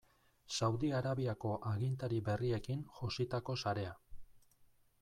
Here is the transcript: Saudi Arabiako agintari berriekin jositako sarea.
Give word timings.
Saudi 0.53 0.87
Arabiako 0.99 1.51
agintari 1.73 2.21
berriekin 2.29 2.81
jositako 3.01 3.59
sarea. 3.65 3.93